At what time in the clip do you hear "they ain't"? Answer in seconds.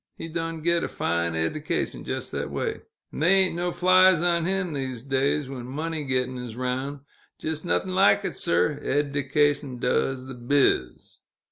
3.19-3.53